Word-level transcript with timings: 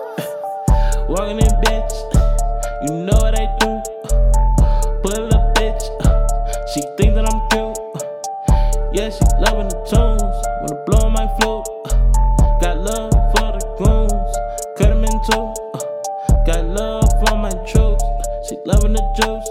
Walking 1.08 1.38
in 1.38 1.52
bitch, 1.64 1.94
you 2.86 3.04
know 3.04 3.18
what 3.20 3.34
I 3.38 3.46
do. 3.60 3.70
Pull 5.02 5.34
up 5.34 5.54
bitch, 5.56 5.82
she 6.72 6.80
think 6.96 7.14
that 7.14 7.26
I'm 7.28 7.40
cute. 7.50 7.76
Yeah, 8.92 9.10
she 9.10 9.24
loving 9.40 9.68
the 9.68 9.78
tunes, 9.88 10.22
wanna 10.60 10.84
blow 10.86 11.10
my 11.10 11.26
flute. 11.38 11.66
Got 12.60 12.78
love 12.78 13.12
for 13.32 13.52
the 13.54 13.62
goons, 13.78 14.32
cut 14.76 14.88
them 14.90 15.04
in 15.04 15.16
two. 15.28 15.54
Got 16.46 16.64
love 16.66 17.08
for 17.24 17.36
my 17.36 17.50
troops, 17.66 18.04
she 18.48 18.56
loving 18.66 18.92
the 18.94 19.04
juice. 19.16 19.48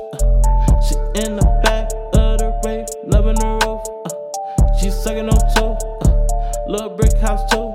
She 0.88 0.96
in 1.24 1.36
the 1.36 1.46
back 1.64 1.92
of 2.14 2.40
the 2.40 2.50
rave, 2.66 2.88
loving 3.06 3.36
the 3.36 3.60
roof. 3.66 3.82
She 4.80 4.90
sucking 4.90 5.30
on 5.30 5.40
two, 5.56 5.76
little 6.72 6.90
brick 6.96 7.18
house 7.18 7.44
too. 7.52 7.74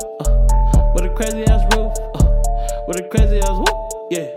With 0.94 1.04
a 1.04 1.12
crazy 1.16 1.44
ass 1.46 1.62
roof, 1.76 1.83
with 2.86 2.98
a 2.98 3.02
crazy 3.08 3.38
ass 3.40 3.56
whoop, 3.58 3.76
yeah. 4.10 4.28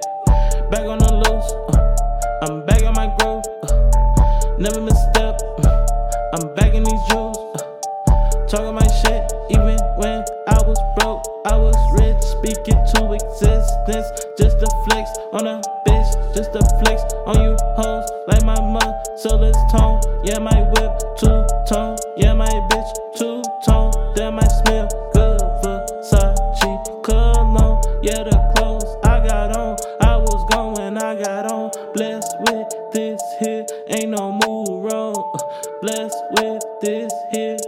Back 0.69 0.85
on 0.87 0.99
the 0.99 1.13
loose, 1.13 1.51
uh. 1.73 2.45
I'm 2.45 2.65
back 2.65 2.83
on 2.83 2.93
my 2.93 3.07
groove. 3.17 3.43
Uh. 3.63 4.57
Never 4.57 4.81
misstep, 4.81 5.39
uh. 5.63 5.85
I'm 6.33 6.53
back 6.55 6.73
in 6.73 6.83
these 6.83 7.03
jewels. 7.09 7.37
Talking 8.49 8.75
my 8.75 8.87
shit, 9.03 9.31
even 9.49 9.77
when 9.99 10.23
I 10.47 10.61
was 10.63 10.79
broke, 10.95 11.23
I 11.45 11.57
was 11.57 11.75
rich. 11.99 12.15
Speaking 12.39 12.79
to 12.95 13.11
existence, 13.11 14.07
just 14.37 14.57
a 14.63 14.69
flex 14.85 15.09
on 15.33 15.47
a 15.47 15.61
bitch, 15.85 16.35
just 16.35 16.55
a 16.55 16.63
flex 16.79 17.01
on 17.25 17.41
you 17.43 17.57
hoes. 17.75 18.07
Like 18.27 18.43
my 18.45 18.59
muscle 18.61 19.43
is 19.43 19.57
tone, 19.71 19.99
yeah, 20.23 20.39
my 20.39 20.61
whip 20.71 20.91
two 21.17 21.45
tone, 21.67 21.97
yeah, 22.15 22.33
my 22.33 22.47
bitch 22.71 22.91
two 23.17 23.43
tone. 23.65 23.91
Damn, 24.15 24.39
I 24.39 24.47
smell 24.47 24.87
good, 25.13 25.41
Versace 25.61 27.03
cologne, 27.03 27.81
yeah, 28.01 28.23
the 28.23 28.36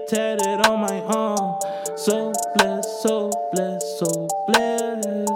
tatted 0.07 0.65
on 0.67 0.79
my 0.79 0.99
arm. 1.01 1.59
So 1.95 2.31
blessed, 2.55 3.01
so 3.01 3.31
blessed, 3.51 3.99
so 3.99 4.27
blessed. 4.47 5.31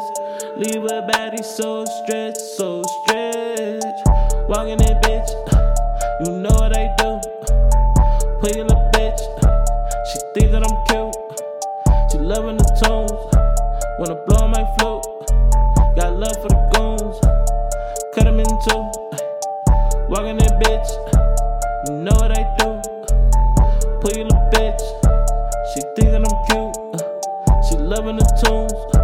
Leave 0.58 0.84
a 0.86 1.02
baddie 1.12 1.44
so 1.44 1.86
stretched, 1.86 2.38
so 2.38 2.84
stretched. 2.84 3.86
Walking 4.48 4.80
in, 4.80 4.96
bitch, 5.02 5.30
you 6.26 6.32
know 6.40 6.50
what 6.52 6.78
I 6.78 6.94
do. 6.98 7.20
Play 8.40 8.60
a 8.60 8.64
little 8.64 8.90
bitch, 8.94 9.20
she 10.12 10.20
think 10.34 10.52
that 10.52 10.64
I'm 10.64 10.78
cute. 10.88 11.16
She 12.12 12.18
loving 12.20 12.58
the 12.58 12.68
tunes, 12.80 13.12
wanna 14.00 14.16
blow 14.28 14.48
my 14.48 14.64
flute. 14.78 15.04
Got 15.96 16.18
love 16.18 16.36
for 16.42 16.50
the 16.50 16.62
goons, 16.74 17.20
cut 18.14 18.26
them 18.26 18.40
in 18.40 18.46
two. 18.66 18.84
Walking 20.10 20.40
in, 20.40 20.60
bitch, 20.60 21.90
you 21.90 21.96
know. 22.04 22.23
Play 24.04 24.20
a 24.20 24.26
bitch, 24.52 24.84
she 25.72 25.80
think 25.96 26.12
that 26.12 26.20
I'm 26.20 26.36
cute. 26.52 26.76
Uh, 26.92 27.62
she 27.64 27.78
loving 27.78 28.18
the 28.18 28.28
tunes, 28.44 28.74
uh, 28.92 29.00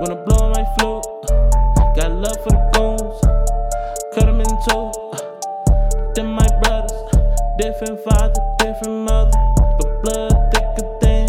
wanna 0.00 0.18
blow 0.26 0.50
my 0.50 0.64
flute. 0.74 1.06
Uh, 1.30 1.92
got 1.94 2.10
love 2.10 2.34
for 2.42 2.50
the 2.50 2.58
goons, 2.74 3.14
cut 4.12 4.26
them 4.26 4.40
in 4.40 4.50
two. 4.66 4.90
Them 6.16 6.34
my 6.34 6.48
brothers, 6.60 6.90
different 7.56 8.00
father, 8.02 8.34
different 8.58 9.06
mother, 9.06 9.30
but 9.78 10.02
blood 10.02 10.34
thicker 10.52 10.90
than 11.00 11.28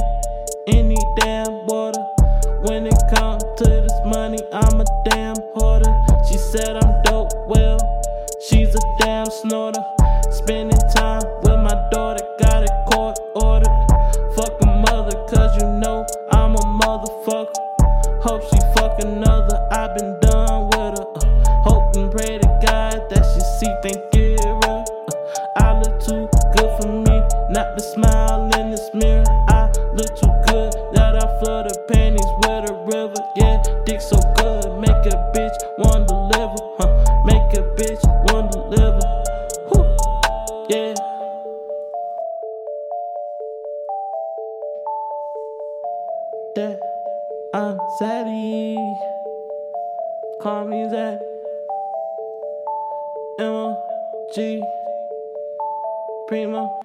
any 0.65 0.97
damn 1.17 1.67
water. 1.67 2.01
When 2.65 2.87
it 2.87 2.97
comes 3.13 3.43
to 3.57 3.63
this 3.63 3.93
money, 4.07 4.39
I'm 4.51 4.81
a 4.81 4.85
damn 5.05 5.35
hoarder. 5.53 5.93
She 6.25 6.39
said 6.39 6.77
I'm 6.77 7.03
dope, 7.03 7.29
well, 7.45 7.77
she's 8.41 8.73
a 8.73 8.81
damn 8.97 9.29
snorter. 9.29 9.85
Spending 10.31 10.81
time 10.95 11.21
motherfucker. 17.25 18.21
Hope 18.21 18.43
she 18.43 18.59
fuck 18.75 18.99
another, 18.99 19.67
I've 19.71 19.95
been 19.97 20.19
done 20.21 20.65
with 20.67 20.99
her. 20.99 21.05
Uh, 21.15 21.61
hope 21.63 21.95
and 21.95 22.11
pray 22.11 22.37
to 22.37 22.59
God 22.65 23.09
that 23.09 23.23
she 23.33 23.41
see, 23.59 23.73
thank 23.83 24.13
you. 24.15 24.37
Uh, 24.63 24.83
I 25.57 25.79
look 25.79 25.99
too 26.01 26.29
good 26.55 26.81
for 26.81 26.91
me, 26.91 27.21
not 27.49 27.77
to 27.77 27.83
smile 27.83 28.49
in 28.59 28.71
this 28.71 28.89
mirror. 28.93 29.23
I 29.49 29.67
look 29.93 30.15
too 30.15 30.31
good 30.47 30.73
that 30.93 31.15
I 31.15 31.39
flood 31.39 31.69
the 31.69 31.77
panties 31.91 32.25
with 32.43 32.69
a 32.69 32.73
river. 32.85 33.13
Yeah, 33.35 33.61
dick 33.85 34.01
so 34.01 34.17
good, 34.37 34.79
make 34.79 34.89
a 34.89 35.17
bitch 35.35 35.57
want 35.79 36.07
to 36.07 36.13
deliver. 36.13 36.55
Huh? 36.77 37.23
Make 37.25 37.53
a 37.53 37.63
bitch 37.75 38.03
want 38.31 38.51
to 38.51 38.59
deliver. 38.59 38.99
Whew. 39.69 39.85
Yeah. 40.69 40.93
That 46.55 46.92
I'm 47.55 47.77
Zaddy. 48.01 48.75
Call 50.41 50.65
me 50.65 50.89
Zad. 50.89 51.19
M 53.39 53.45
O 53.45 53.77
G 54.33 54.63
Primo. 56.27 56.81